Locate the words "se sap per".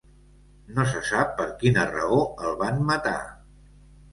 0.93-1.47